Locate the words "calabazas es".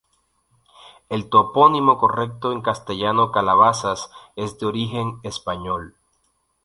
3.31-4.57